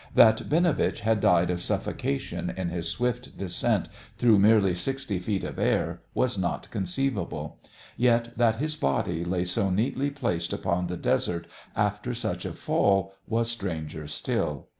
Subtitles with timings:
[0.15, 5.59] That Binovitch had died of suffocation in his swift descent through merely sixty feet of
[5.59, 7.59] air was not conceivable;
[7.97, 11.45] yet that his body lay so neatly placed upon the desert
[11.75, 14.69] after such a fall was stranger still.